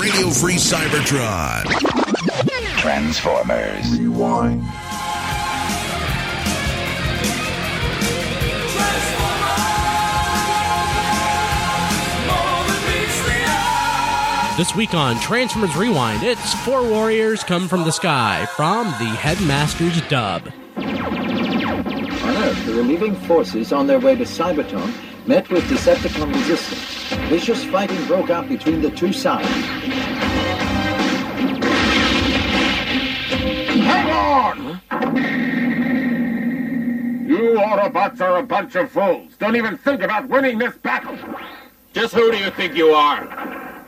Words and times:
Radio 0.00 0.28
Free 0.30 0.56
Cybertron. 0.56 1.64
Transformers. 2.78 3.98
Rewind. 3.98 4.62
This 14.56 14.74
week 14.74 14.92
on 14.94 15.18
Transformers 15.20 15.74
Rewind, 15.76 16.22
it's 16.22 16.54
Four 16.64 16.82
Warriors 16.82 17.42
Come 17.42 17.66
from 17.66 17.84
the 17.84 17.90
Sky 17.90 18.46
from 18.54 18.86
the 18.86 19.16
Headmaster's 19.16 20.00
dub. 20.08 20.52
On 20.76 20.84
Earth, 22.36 22.66
the 22.66 22.74
relieving 22.74 23.14
forces 23.14 23.72
on 23.72 23.86
their 23.86 24.00
way 24.00 24.14
to 24.14 24.24
Cybertron 24.24 24.92
met 25.26 25.48
with 25.50 25.64
Decepticon 25.64 26.32
resistance. 26.32 27.12
Vicious 27.28 27.64
fighting 27.64 28.04
broke 28.06 28.30
out 28.30 28.48
between 28.48 28.80
the 28.80 28.90
two 28.90 29.12
sides. 29.12 29.48
Hang 33.88 34.10
on! 34.10 34.80
You 37.28 37.58
Autobots 37.58 38.20
are 38.20 38.38
a 38.38 38.42
bunch 38.42 38.76
of 38.76 38.90
fools. 38.90 39.32
Don't 39.38 39.56
even 39.56 39.76
think 39.76 40.02
about 40.02 40.28
winning 40.28 40.58
this 40.58 40.76
battle. 40.76 41.18
Just 41.92 42.14
who 42.14 42.30
do 42.30 42.38
you 42.38 42.50
think 42.50 42.76
you 42.76 42.90
are? 42.90 43.24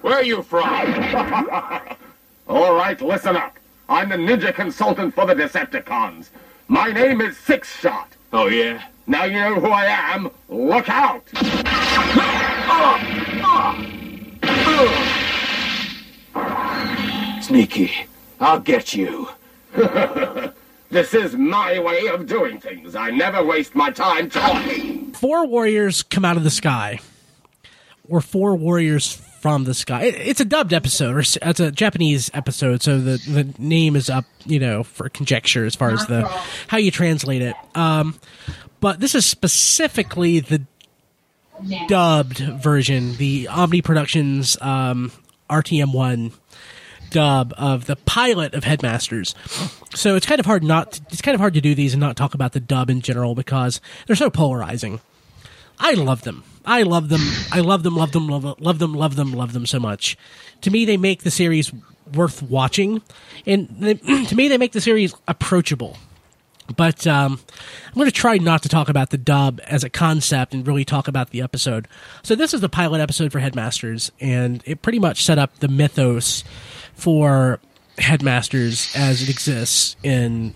Where 0.03 0.15
are 0.15 0.25
you 0.25 0.43
from? 0.43 0.69
All 2.49 2.75
right, 2.75 3.01
listen 3.01 3.37
up. 3.37 3.57
I'm 3.89 4.09
the 4.09 4.17
ninja 4.17 4.53
consultant 4.53 5.15
for 5.15 5.25
the 5.27 5.35
Decepticons. 5.35 6.31
My 6.67 6.91
name 6.91 7.21
is 7.21 7.37
Sixshot. 7.37 8.07
Oh, 8.33 8.49
yeah? 8.49 8.83
Now 9.09 9.25
you 9.25 9.33
know 9.33 9.55
who 9.55 9.69
I 9.69 9.87
am. 9.87 10.31
Look 10.51 10.87
out! 10.91 11.27
Sneaky. 17.43 18.07
I'll 18.39 18.61
get 18.61 18.95
you. 18.95 19.31
this 20.91 21.15
is 21.15 21.35
my 21.35 21.79
way 21.79 22.07
of 22.09 22.27
doing 22.27 22.61
things. 22.61 22.95
I 22.95 23.11
never 23.11 23.43
waste 23.43 23.75
my 23.75 23.91
time 23.91 24.29
talking. 24.29 25.13
Four 25.13 25.47
warriors 25.47 26.03
come 26.03 26.27
out 26.27 26.37
of 26.37 26.45
the 26.45 26.51
sky, 26.51 27.01
or 28.11 28.21
four 28.21 28.57
warriors 28.57 29.15
from 29.41 29.65
the 29.65 29.73
sky. 29.73 30.05
It's 30.05 30.41
a 30.41 30.45
dubbed 30.45 30.75
episode, 30.75 31.17
or 31.17 31.21
it's 31.21 31.61
a 31.61 31.73
Japanese 31.73 32.31
episode, 32.35 32.83
so 32.83 33.01
the 33.01 33.17
the 33.27 33.55
name 33.59 33.97
is 33.97 34.11
up, 34.11 34.27
you 34.45 34.59
know, 34.59 34.83
for 34.83 35.09
conjecture 35.09 35.65
as 35.65 35.75
far 35.75 35.93
as 35.93 36.07
the 36.07 36.27
how 36.67 36.77
you 36.77 36.91
translate 36.91 37.41
it. 37.41 37.55
Um, 37.75 38.19
but 38.81 39.01
this 39.01 39.15
is 39.15 39.27
specifically 39.27 40.41
the 40.41 40.63
dubbed 41.89 42.39
version, 42.39 43.17
the 43.17 43.49
Omni 43.49 43.83
Productions 43.83 44.57
um, 44.61 45.13
RTM 45.51 45.93
one 45.93 46.33
dub 47.11 47.55
of 47.57 47.87
the 47.87 47.97
pilot 47.97 48.55
of 48.55 48.65
Headmasters. 48.65 49.35
So 49.95 50.15
it's 50.15 50.27
kind 50.27 50.41
of 50.41 50.47
hard 50.47 50.63
not 50.63 50.93
to, 50.93 51.03
it's 51.11 51.23
kind 51.23 51.35
of 51.35 51.41
hard 51.41 51.55
to 51.55 51.61
do 51.61 51.75
these 51.75 51.95
and 51.95 52.01
not 52.01 52.17
talk 52.17 52.35
about 52.35 52.53
the 52.53 52.61
dub 52.61 52.91
in 52.91 53.01
general 53.01 53.35
because 53.35 53.81
they're 54.07 54.17
so 54.17 54.31
polarizing. 54.31 55.01
I 55.79 55.95
love 55.95 56.23
them. 56.23 56.45
I 56.67 56.83
love 56.83 57.09
them. 57.09 57.23
I 57.53 57.61
love 57.61 57.83
them. 57.83 57.97
Love 57.97 58.13
them. 58.13 58.29
Love, 58.29 58.61
love 58.61 58.79
them. 58.79 58.95
Love 58.95 59.17
them. 59.17 59.33
Love 59.33 59.53
them 59.53 59.65
so 59.65 59.79
much. 59.79 60.19
To 60.63 60.71
me, 60.71 60.85
they 60.85 60.97
make 60.97 61.23
the 61.23 61.31
series 61.31 61.73
worth 62.15 62.43
watching, 62.43 63.01
and 63.47 63.69
they, 63.69 63.95
to 64.27 64.35
me, 64.35 64.49
they 64.49 64.59
make 64.59 64.73
the 64.73 64.81
series 64.81 65.15
approachable. 65.27 65.97
But 66.77 67.07
um, 67.07 67.41
I'm 67.87 67.95
going 67.95 68.07
to 68.07 68.13
try 68.13 68.39
not 68.39 68.63
to 68.63 68.69
talk 68.69 68.89
about 68.89 69.11
the 69.11 69.19
dub 69.19 69.61
as 69.65 69.85
a 69.85 69.91
concept 69.91 70.53
and 70.53 70.67
really 70.67 70.85
talk 70.85 71.09
about 71.09 71.31
the 71.31 71.41
episode. 71.41 71.89
So 72.23 72.35
this 72.35 72.53
is 72.53 72.61
the 72.61 72.69
pilot 72.69 73.01
episode 73.01 73.33
for 73.33 73.39
Headmasters, 73.39 74.13
and 74.21 74.63
it 74.67 74.83
pretty 74.83 74.99
much 74.99 75.25
set 75.25 75.39
up 75.39 75.59
the 75.61 75.69
mythos 75.69 76.45
for 76.95 77.61
Headmasters 77.99 78.93
as 78.95 79.23
it 79.23 79.29
exists 79.29 79.97
in. 80.03 80.55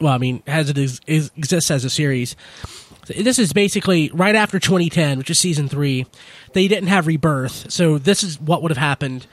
Well, 0.00 0.12
I 0.12 0.18
mean, 0.18 0.42
as 0.46 0.68
it 0.68 0.76
is, 0.76 1.00
is, 1.06 1.30
exists 1.36 1.70
as 1.70 1.84
a 1.84 1.90
series. 1.90 2.36
This 3.06 3.38
is 3.38 3.52
basically 3.52 4.10
right 4.12 4.34
after 4.34 4.58
2010, 4.58 5.18
which 5.18 5.30
is 5.30 5.38
season 5.38 5.68
three. 5.68 6.06
They 6.52 6.68
didn't 6.68 6.88
have 6.88 7.06
rebirth, 7.06 7.70
so 7.70 7.98
this 7.98 8.22
is 8.22 8.40
what 8.40 8.62
would 8.62 8.70
have 8.72 8.78
happened 8.78 9.26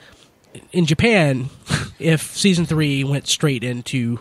in 0.72 0.86
Japan 0.86 1.50
if 1.98 2.22
season 2.36 2.64
three 2.66 3.04
went 3.04 3.26
straight 3.26 3.64
into 3.64 4.20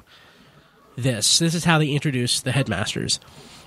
this. 0.96 1.40
This 1.40 1.56
is 1.56 1.66
how 1.66 1.78
they 1.80 1.90
introduce 1.90 2.42
the 2.42 2.52
headmasters. 2.52 3.20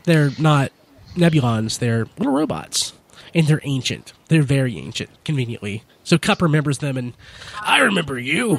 They're 0.05 0.31
not 0.39 0.73
Nebulons, 1.17 1.79
they're 1.79 2.07
little 2.19 2.33
robots. 2.33 2.93
And 3.35 3.47
they're 3.47 3.61
ancient. 3.65 4.15
They're 4.29 4.43
very 4.43 4.79
ancient, 4.79 5.11
conveniently. 5.25 5.83
So 6.05 6.17
Kup 6.17 6.41
remembers 6.41 6.79
them, 6.79 6.97
and 6.97 7.13
I 7.61 7.81
remember 7.81 8.19
you. 8.19 8.59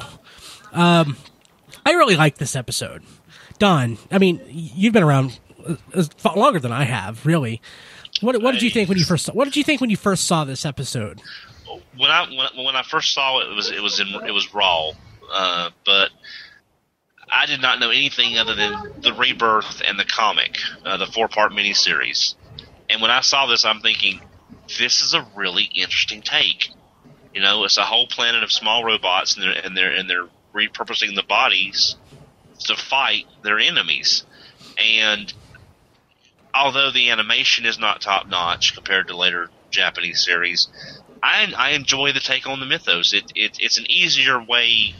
Um, 0.72 1.16
I 1.84 1.92
really 1.92 2.14
like 2.14 2.38
this 2.38 2.54
episode. 2.54 3.02
Don, 3.58 3.98
I 4.12 4.18
mean, 4.18 4.40
you've 4.48 4.92
been 4.92 5.02
around 5.02 5.40
longer 6.36 6.60
than 6.60 6.70
I 6.70 6.84
have, 6.84 7.26
really. 7.26 7.60
What, 8.20 8.40
what 8.40 8.52
did 8.52 8.62
you 8.62 8.70
think 8.70 8.88
when 8.88 8.98
you 8.98 9.04
first 9.04 9.24
saw, 9.24 9.32
what 9.32 9.44
did 9.44 9.56
you 9.56 9.64
think 9.64 9.80
when 9.80 9.90
you 9.90 9.96
first 9.96 10.26
saw 10.26 10.44
this 10.44 10.64
episode? 10.64 11.20
When 11.96 12.10
I 12.10 12.22
when, 12.28 12.64
when 12.64 12.76
I 12.76 12.82
first 12.82 13.12
saw 13.12 13.40
it, 13.40 13.50
it 13.50 13.54
was 13.54 13.70
it 13.70 13.82
was 13.82 14.00
in 14.00 14.08
it 14.26 14.32
was 14.32 14.54
raw, 14.54 14.90
uh, 15.32 15.70
but 15.84 16.10
I 17.30 17.46
did 17.46 17.60
not 17.60 17.80
know 17.80 17.90
anything 17.90 18.38
other 18.38 18.54
than 18.54 18.72
the 19.02 19.12
rebirth 19.12 19.82
and 19.86 19.98
the 19.98 20.04
comic, 20.04 20.56
uh, 20.84 20.96
the 20.96 21.06
four 21.06 21.28
part 21.28 21.52
miniseries. 21.52 22.34
And 22.88 23.02
when 23.02 23.10
I 23.10 23.20
saw 23.20 23.46
this, 23.46 23.64
I'm 23.64 23.80
thinking, 23.80 24.20
this 24.78 25.02
is 25.02 25.14
a 25.14 25.26
really 25.36 25.64
interesting 25.74 26.22
take. 26.22 26.68
You 27.34 27.42
know, 27.42 27.64
it's 27.64 27.76
a 27.76 27.82
whole 27.82 28.06
planet 28.06 28.42
of 28.42 28.50
small 28.52 28.84
robots, 28.84 29.36
and 29.36 29.44
they're 29.44 29.64
and 29.64 29.76
they're 29.76 29.92
and 29.92 30.08
they're 30.08 30.28
repurposing 30.54 31.14
the 31.14 31.22
bodies 31.22 31.96
to 32.60 32.76
fight 32.76 33.26
their 33.42 33.58
enemies. 33.58 34.24
And 34.78 35.32
although 36.54 36.90
the 36.90 37.10
animation 37.10 37.66
is 37.66 37.78
not 37.78 38.00
top 38.00 38.26
notch 38.26 38.74
compared 38.74 39.08
to 39.08 39.16
later 39.16 39.50
Japanese 39.70 40.24
series, 40.24 40.68
I, 41.22 41.52
I 41.56 41.70
enjoy 41.70 42.12
the 42.12 42.20
take 42.20 42.46
on 42.46 42.60
the 42.60 42.66
mythos. 42.66 43.12
It, 43.12 43.30
it 43.34 43.56
it's 43.60 43.78
an 43.78 43.90
easier 43.90 44.42
way 44.42 44.94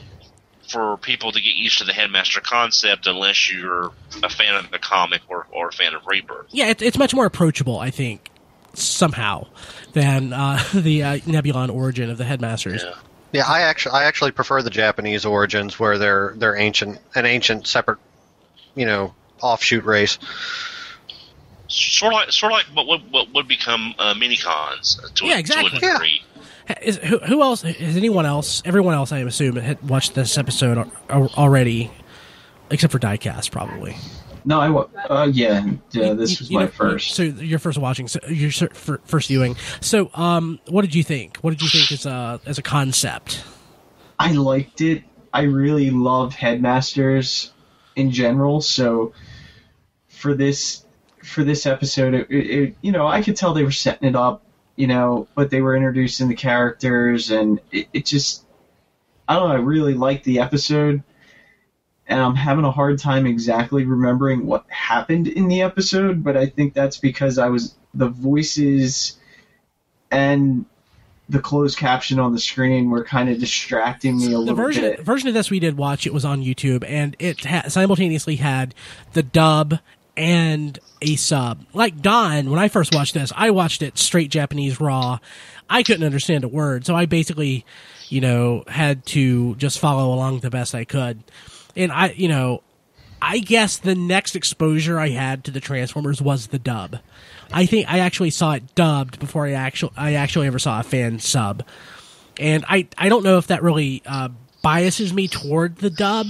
for 0.68 0.96
people 0.98 1.32
to 1.32 1.40
get 1.40 1.54
used 1.54 1.78
to 1.78 1.84
the 1.84 1.92
headmaster 1.92 2.40
concept 2.40 3.06
unless 3.06 3.50
you're 3.50 3.90
a 4.22 4.28
fan 4.28 4.54
of 4.54 4.70
the 4.70 4.78
comic 4.78 5.22
or, 5.28 5.46
or 5.50 5.68
a 5.68 5.72
fan 5.72 5.94
of 5.94 6.06
Rebirth. 6.06 6.46
Yeah, 6.50 6.68
it, 6.68 6.82
it's 6.82 6.98
much 6.98 7.14
more 7.14 7.26
approachable, 7.26 7.78
I 7.78 7.90
think, 7.90 8.30
somehow, 8.74 9.46
than 9.94 10.32
uh, 10.32 10.62
the 10.74 11.02
uh, 11.02 11.16
Nebulon 11.20 11.72
origin 11.74 12.10
of 12.10 12.18
the 12.18 12.24
headmasters. 12.24 12.82
Yeah. 12.84 12.94
Yeah, 13.30 13.44
I 13.46 13.60
actually 13.60 13.92
I 13.92 14.04
actually 14.04 14.30
prefer 14.30 14.62
the 14.62 14.70
Japanese 14.70 15.26
origins 15.26 15.78
where 15.78 15.98
they're 15.98 16.32
they're 16.38 16.56
ancient 16.56 16.98
an 17.14 17.26
ancient 17.26 17.66
separate, 17.66 17.98
you 18.74 18.86
know, 18.86 19.12
offshoot 19.42 19.84
race. 19.84 20.18
Sort 21.68 22.14
of 22.14 22.20
like 22.20 22.32
sort 22.32 22.52
of 22.52 22.56
like 22.56 22.66
what 22.74 22.86
would 22.86 23.12
what 23.12 23.34
would 23.34 23.46
become 23.46 23.94
uh, 23.98 24.14
minicons 24.14 24.96
to, 25.16 25.26
Yeah, 25.26 25.36
exactly. 25.36 25.68
to 25.68 25.76
a 25.76 25.92
degree. 25.92 26.22
Is, 26.82 26.98
who, 26.98 27.18
who 27.18 27.42
else? 27.42 27.62
Has 27.62 27.96
anyone 27.96 28.26
else? 28.26 28.62
Everyone 28.64 28.94
else, 28.94 29.12
I 29.12 29.20
assume, 29.20 29.56
had 29.56 29.82
watched 29.88 30.14
this 30.14 30.36
episode 30.36 30.78
al- 30.78 30.92
al- 31.08 31.32
already, 31.36 31.90
except 32.70 32.92
for 32.92 32.98
Diecast, 32.98 33.50
probably. 33.50 33.96
No, 34.44 34.60
I 34.60 34.68
uh, 35.10 35.26
yeah, 35.26 35.66
yeah. 35.90 36.14
This 36.14 36.38
was 36.38 36.50
my 36.50 36.62
know, 36.62 36.68
first. 36.68 37.14
So 37.14 37.22
your 37.22 37.58
first 37.58 37.78
watching, 37.78 38.08
so 38.08 38.18
your 38.28 38.50
fir- 38.50 38.68
fir- 38.68 39.00
first 39.04 39.28
viewing. 39.28 39.56
So, 39.80 40.10
um, 40.14 40.58
what 40.68 40.82
did 40.82 40.94
you 40.94 41.02
think? 41.02 41.38
What 41.38 41.50
did 41.50 41.62
you 41.62 41.68
think 41.68 41.92
as 41.92 42.06
a 42.06 42.40
as 42.46 42.58
a 42.58 42.62
concept? 42.62 43.42
I 44.18 44.32
liked 44.32 44.80
it. 44.80 45.04
I 45.32 45.42
really 45.42 45.90
love 45.90 46.34
headmasters 46.34 47.52
in 47.96 48.10
general. 48.10 48.60
So 48.60 49.12
for 50.08 50.34
this 50.34 50.84
for 51.22 51.44
this 51.44 51.66
episode, 51.66 52.14
it, 52.14 52.30
it 52.30 52.76
you 52.80 52.92
know 52.92 53.06
I 53.06 53.22
could 53.22 53.36
tell 53.36 53.52
they 53.52 53.64
were 53.64 53.70
setting 53.70 54.08
it 54.08 54.16
up, 54.16 54.42
you 54.78 54.86
know, 54.86 55.26
but 55.34 55.50
they 55.50 55.60
were 55.60 55.74
introducing 55.74 56.28
the 56.28 56.36
characters, 56.36 57.32
and 57.32 57.60
it, 57.72 57.88
it 57.92 58.06
just 58.06 58.44
I 59.26 59.34
don't 59.34 59.48
know. 59.48 59.54
I 59.56 59.58
really 59.58 59.94
liked 59.94 60.22
the 60.22 60.38
episode, 60.38 61.02
and 62.06 62.20
I'm 62.20 62.36
having 62.36 62.64
a 62.64 62.70
hard 62.70 63.00
time 63.00 63.26
exactly 63.26 63.84
remembering 63.84 64.46
what 64.46 64.64
happened 64.68 65.26
in 65.26 65.48
the 65.48 65.62
episode. 65.62 66.22
But 66.22 66.36
I 66.36 66.46
think 66.46 66.74
that's 66.74 66.96
because 66.96 67.38
I 67.38 67.48
was 67.48 67.74
the 67.92 68.08
voices 68.08 69.18
and 70.12 70.64
the 71.28 71.40
closed 71.40 71.76
caption 71.76 72.20
on 72.20 72.32
the 72.32 72.38
screen 72.38 72.88
were 72.88 73.02
kind 73.04 73.28
of 73.28 73.40
distracting 73.40 74.16
me 74.16 74.26
a 74.26 74.30
The 74.30 74.38
little 74.38 74.54
version 74.54 74.82
bit. 74.84 74.98
The 74.98 75.02
version 75.02 75.26
of 75.26 75.34
this 75.34 75.50
we 75.50 75.58
did 75.58 75.76
watch 75.76 76.06
it 76.06 76.14
was 76.14 76.24
on 76.24 76.42
YouTube, 76.42 76.84
and 76.86 77.16
it 77.18 77.44
ha- 77.44 77.64
simultaneously 77.66 78.36
had 78.36 78.76
the 79.12 79.24
dub 79.24 79.80
and 80.18 80.78
a 81.00 81.14
sub. 81.14 81.64
Like 81.72 82.02
Don, 82.02 82.50
when 82.50 82.58
I 82.58 82.68
first 82.68 82.92
watched 82.94 83.14
this, 83.14 83.32
I 83.36 83.50
watched 83.50 83.82
it 83.82 83.96
straight 83.96 84.30
Japanese 84.30 84.80
raw. 84.80 85.20
I 85.70 85.82
couldn't 85.84 86.04
understand 86.04 86.42
a 86.44 86.48
word, 86.48 86.84
so 86.84 86.96
I 86.96 87.06
basically, 87.06 87.64
you 88.08 88.20
know, 88.20 88.64
had 88.66 89.06
to 89.06 89.54
just 89.56 89.78
follow 89.78 90.12
along 90.12 90.40
the 90.40 90.50
best 90.50 90.74
I 90.74 90.84
could. 90.84 91.22
And 91.76 91.92
I, 91.92 92.10
you 92.16 92.26
know, 92.26 92.64
I 93.22 93.38
guess 93.38 93.76
the 93.76 93.94
next 93.94 94.34
exposure 94.34 94.98
I 94.98 95.10
had 95.10 95.44
to 95.44 95.52
the 95.52 95.60
Transformers 95.60 96.20
was 96.20 96.48
the 96.48 96.58
dub. 96.58 96.98
I 97.52 97.66
think 97.66 97.88
I 97.88 98.00
actually 98.00 98.30
saw 98.30 98.52
it 98.52 98.74
dubbed 98.74 99.20
before 99.20 99.46
I 99.46 99.52
actually 99.52 99.92
I 99.96 100.14
actually 100.14 100.48
ever 100.48 100.58
saw 100.58 100.80
a 100.80 100.82
fan 100.82 101.20
sub. 101.20 101.64
and 102.40 102.64
I 102.68 102.88
I 102.98 103.08
don't 103.08 103.22
know 103.22 103.38
if 103.38 103.46
that 103.48 103.62
really 103.62 104.02
uh, 104.04 104.30
biases 104.62 105.12
me 105.12 105.28
toward 105.28 105.76
the 105.76 105.90
dub, 105.90 106.26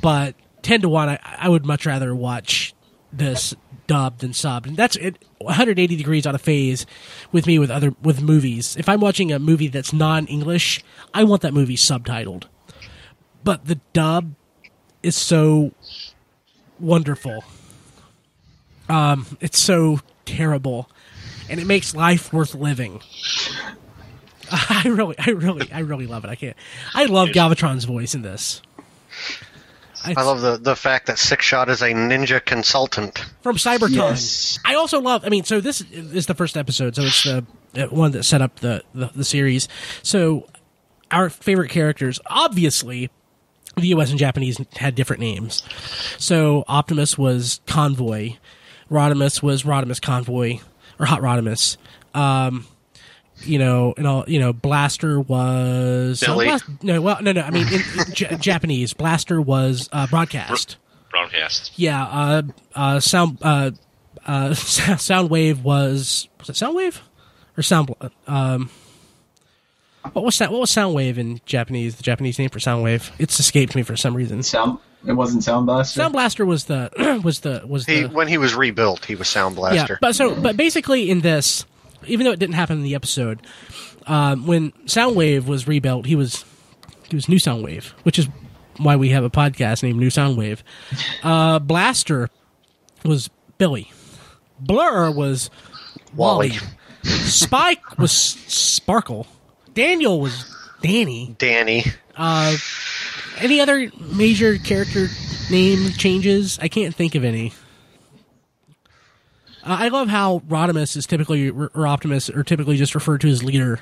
but 0.00 0.36
ten 0.62 0.82
to 0.82 0.88
one, 0.88 1.08
I, 1.08 1.18
I 1.24 1.48
would 1.48 1.66
much 1.66 1.86
rather 1.86 2.14
watch 2.14 2.72
this 3.12 3.54
dubbed 3.86 4.22
and 4.22 4.34
subbed, 4.34 4.66
and 4.66 4.76
that's 4.76 4.96
it. 4.96 5.16
180 5.38 5.96
degrees 5.96 6.26
on 6.26 6.34
a 6.34 6.38
phase 6.38 6.86
with 7.32 7.46
me 7.46 7.58
with 7.58 7.70
other 7.70 7.94
with 8.02 8.22
movies. 8.22 8.76
If 8.76 8.88
I'm 8.88 9.00
watching 9.00 9.32
a 9.32 9.38
movie 9.38 9.68
that's 9.68 9.92
non-English, 9.92 10.84
I 11.12 11.24
want 11.24 11.42
that 11.42 11.52
movie 11.52 11.76
subtitled. 11.76 12.44
But 13.42 13.66
the 13.66 13.80
dub 13.92 14.34
is 15.02 15.16
so 15.16 15.72
wonderful. 16.78 17.42
Um, 18.88 19.26
it's 19.40 19.58
so 19.58 20.00
terrible, 20.24 20.90
and 21.48 21.58
it 21.58 21.66
makes 21.66 21.94
life 21.94 22.32
worth 22.32 22.54
living. 22.54 23.00
I 24.52 24.82
really, 24.86 25.16
I 25.18 25.30
really, 25.30 25.70
I 25.72 25.80
really 25.80 26.06
love 26.06 26.24
it. 26.24 26.28
I 26.28 26.34
can't. 26.34 26.56
I 26.94 27.06
love 27.06 27.28
Galvatron's 27.30 27.84
voice 27.84 28.14
in 28.14 28.22
this. 28.22 28.62
I 30.04 30.22
love 30.22 30.40
the, 30.40 30.56
the 30.56 30.76
fact 30.76 31.06
that 31.06 31.16
Sixshot 31.16 31.68
is 31.68 31.82
a 31.82 31.90
ninja 31.90 32.44
consultant. 32.44 33.24
from 33.42 33.56
Cybertron. 33.56 33.90
Yes. 33.94 34.58
I 34.64 34.74
also 34.74 35.00
love. 35.00 35.24
I 35.24 35.28
mean, 35.28 35.44
so 35.44 35.60
this 35.60 35.80
is 35.80 36.26
the 36.26 36.34
first 36.34 36.56
episode, 36.56 36.96
so 36.96 37.02
it's 37.02 37.22
the 37.24 37.44
uh, 37.76 37.86
one 37.88 38.12
that 38.12 38.24
set 38.24 38.42
up 38.42 38.60
the, 38.60 38.82
the 38.94 39.10
the 39.14 39.24
series. 39.24 39.68
So 40.02 40.46
our 41.10 41.28
favorite 41.30 41.70
characters, 41.70 42.20
obviously, 42.26 43.10
the 43.76 43.88
U.S. 43.88 44.10
and 44.10 44.18
Japanese 44.18 44.58
had 44.76 44.94
different 44.94 45.20
names. 45.20 45.62
So 46.18 46.64
Optimus 46.68 47.18
was 47.18 47.60
Convoy, 47.66 48.36
Rodimus 48.90 49.42
was 49.42 49.62
Rodimus 49.62 50.00
Convoy 50.00 50.58
or 50.98 51.06
Hot 51.06 51.20
Rodimus. 51.20 51.76
Um, 52.14 52.66
you 53.42 53.58
know, 53.58 53.94
and 53.96 54.06
all 54.06 54.24
you 54.26 54.38
know, 54.40 54.52
Blaster 54.52 55.20
was 55.20 56.20
Billy. 56.20 56.46
Blast- 56.46 56.64
no, 56.82 57.00
well, 57.00 57.22
no, 57.22 57.32
no. 57.32 57.40
I 57.42 57.50
mean, 57.50 57.66
in, 57.68 57.74
in 57.98 58.14
J- 58.14 58.36
Japanese, 58.40 58.92
Blaster 58.94 59.40
was 59.40 59.88
uh, 59.92 60.06
broadcast. 60.06 60.76
Broadcast. 61.10 61.72
Yeah, 61.76 62.04
uh, 62.04 62.42
uh, 62.74 63.00
sound, 63.00 63.38
uh, 63.42 63.70
uh, 64.26 64.50
Soundwave 64.50 65.62
was 65.62 66.28
was 66.38 66.48
it 66.48 66.52
Soundwave 66.52 66.98
or 67.56 67.62
Sound? 67.62 67.94
Um, 68.26 68.70
what 70.12 70.24
was 70.24 70.38
that? 70.38 70.50
What 70.50 70.60
was 70.60 70.70
Soundwave 70.70 71.18
in 71.18 71.40
Japanese? 71.46 71.96
The 71.96 72.02
Japanese 72.02 72.38
name 72.38 72.48
for 72.48 72.58
Soundwave? 72.58 73.10
It's 73.18 73.38
escaped 73.38 73.74
me 73.74 73.82
for 73.82 73.96
some 73.96 74.14
reason. 74.16 74.42
Sound. 74.42 74.78
It 75.06 75.12
wasn't 75.14 75.42
Sound 75.44 75.66
Blaster. 75.66 76.00
Sound 76.00 76.12
Blaster 76.12 76.44
was 76.44 76.64
the 76.64 77.20
was 77.24 77.40
the 77.40 77.62
was 77.66 77.86
He 77.86 78.02
the 78.02 78.08
when 78.08 78.28
he 78.28 78.38
was 78.38 78.54
rebuilt, 78.54 79.04
he 79.04 79.14
was 79.14 79.28
Sound 79.28 79.56
Blaster. 79.56 79.94
yeah. 79.94 79.98
But 80.00 80.14
so 80.14 80.40
but 80.40 80.56
basically 80.56 81.10
in 81.10 81.20
this, 81.20 81.64
even 82.06 82.24
though 82.24 82.32
it 82.32 82.38
didn't 82.38 82.54
happen 82.54 82.78
in 82.78 82.82
the 82.82 82.94
episode, 82.94 83.40
um, 84.06 84.46
when 84.46 84.72
Soundwave 84.86 85.46
was 85.46 85.66
rebuilt, 85.68 86.06
he 86.06 86.16
was 86.16 86.44
he 87.08 87.16
was 87.16 87.28
New 87.28 87.38
Soundwave, 87.38 87.86
which 88.04 88.18
is 88.18 88.28
why 88.76 88.96
we 88.96 89.10
have 89.10 89.24
a 89.24 89.30
podcast 89.30 89.82
named 89.82 89.98
New 89.98 90.08
Soundwave. 90.08 90.60
Uh, 91.22 91.58
Blaster 91.58 92.30
was 93.04 93.28
Billy. 93.58 93.90
Blurr 94.62 95.14
was 95.14 95.50
Wally. 96.14 96.50
Wally. 96.50 96.60
Spike 97.02 97.98
was 97.98 98.12
Sparkle. 98.12 99.26
Daniel 99.74 100.20
was 100.20 100.54
Danny. 100.82 101.34
Danny. 101.38 101.84
Uh, 102.16 102.56
any 103.38 103.60
other 103.60 103.90
major 104.12 104.58
character 104.58 105.08
name 105.50 105.90
changes? 105.92 106.58
I 106.60 106.68
can't 106.68 106.94
think 106.94 107.14
of 107.14 107.24
any. 107.24 107.52
Uh, 109.62 109.76
I 109.80 109.88
love 109.88 110.08
how 110.08 110.40
Rodimus 110.48 110.96
is 110.96 111.06
typically, 111.06 111.50
or 111.50 111.86
Optimus, 111.86 112.30
are 112.30 112.42
typically 112.44 112.76
just 112.76 112.94
referred 112.94 113.20
to 113.22 113.28
as 113.28 113.42
leader. 113.42 113.80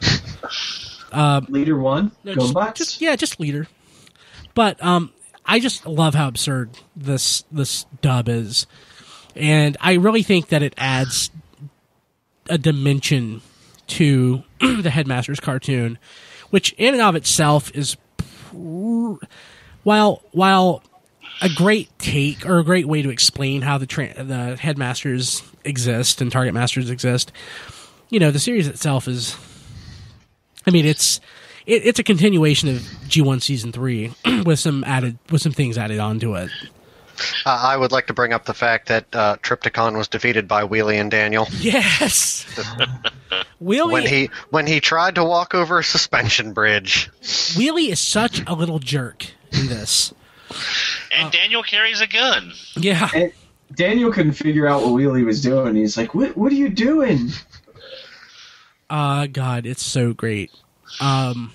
Leader 1.48 1.76
one. 1.78 2.12
No, 2.24 2.34
just, 2.34 2.54
just- 2.74 3.00
yeah, 3.00 3.16
just 3.16 3.38
leader. 3.38 3.66
But 4.54 4.82
um, 4.82 5.12
I 5.46 5.60
just 5.60 5.86
love 5.86 6.14
how 6.14 6.28
absurd 6.28 6.70
this 6.96 7.44
this 7.50 7.84
dub 8.00 8.28
is, 8.28 8.66
and 9.36 9.76
I 9.80 9.94
really 9.94 10.22
think 10.22 10.48
that 10.48 10.62
it 10.62 10.74
adds 10.76 11.30
a 12.48 12.58
dimension 12.58 13.40
to 13.88 14.42
the 14.60 14.90
Headmaster's 14.90 15.40
cartoon, 15.40 15.98
which 16.50 16.72
in 16.74 16.94
and 16.94 17.02
of 17.02 17.14
itself 17.14 17.70
is 17.74 17.96
pr- 18.16 19.14
while 19.84 20.22
while 20.32 20.82
a 21.40 21.48
great 21.48 21.88
take 21.98 22.46
or 22.46 22.58
a 22.58 22.64
great 22.64 22.86
way 22.86 23.02
to 23.02 23.10
explain 23.10 23.62
how 23.62 23.78
the 23.78 23.86
tra- 23.86 24.22
the 24.22 24.56
headmasters 24.56 25.42
exist 25.64 26.20
and 26.20 26.30
target 26.30 26.54
masters 26.54 26.90
exist. 26.90 27.32
You 28.10 28.20
know, 28.20 28.30
the 28.30 28.38
series 28.38 28.68
itself 28.68 29.08
is 29.08 29.36
I 30.66 30.70
mean, 30.70 30.86
it's 30.86 31.20
it, 31.66 31.86
it's 31.86 31.98
a 31.98 32.04
continuation 32.04 32.68
of 32.68 32.76
G1 33.08 33.42
season 33.42 33.72
3 33.72 34.12
with 34.44 34.58
some 34.58 34.84
added 34.84 35.18
with 35.30 35.42
some 35.42 35.52
things 35.52 35.78
added 35.78 35.98
onto 35.98 36.36
it. 36.36 36.50
Uh, 37.46 37.60
I 37.62 37.76
would 37.76 37.92
like 37.92 38.06
to 38.08 38.14
bring 38.14 38.32
up 38.32 38.46
the 38.46 38.54
fact 38.54 38.88
that 38.88 39.04
uh, 39.14 39.36
Trypticon 39.42 39.96
was 39.96 40.08
defeated 40.08 40.48
by 40.48 40.64
Wheelie 40.64 40.98
and 41.00 41.10
Daniel 41.10 41.46
Yes. 41.52 42.44
Wheelie 43.62 43.92
when 43.92 44.06
he 44.06 44.30
when 44.50 44.66
he 44.66 44.80
tried 44.80 45.14
to 45.16 45.24
walk 45.24 45.54
over 45.54 45.78
a 45.78 45.84
suspension 45.84 46.52
bridge. 46.52 47.10
Wheelie 47.54 47.90
is 47.90 48.00
such 48.00 48.42
a 48.46 48.54
little 48.54 48.78
jerk 48.78 49.26
in 49.52 49.68
this. 49.68 50.12
And 51.14 51.30
Daniel 51.30 51.62
carries 51.62 52.00
a 52.00 52.06
gun. 52.06 52.52
Yeah. 52.76 53.08
And 53.14 53.32
Daniel 53.74 54.12
couldn't 54.12 54.32
figure 54.32 54.66
out 54.66 54.82
what 54.82 54.90
Wheelie 54.92 55.24
was 55.24 55.42
doing. 55.42 55.76
He's 55.76 55.96
like, 55.96 56.14
"What? 56.14 56.36
What 56.36 56.52
are 56.52 56.56
you 56.56 56.68
doing?" 56.68 57.30
Uh 58.90 59.26
God, 59.26 59.66
it's 59.66 59.82
so 59.82 60.12
great. 60.12 60.50
Um 61.00 61.52